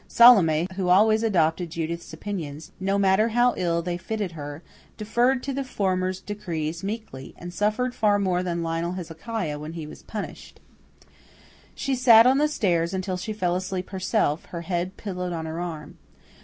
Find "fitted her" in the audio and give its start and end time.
3.97-4.63